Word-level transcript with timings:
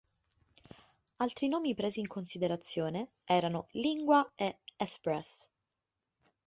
Altri 1.17 1.47
nomi 1.47 1.75
presi 1.75 1.99
in 1.99 2.07
considerazione 2.07 3.11
erano 3.25 3.67
"Lingua" 3.73 4.31
e 4.33 4.57
"Express". 4.77 5.47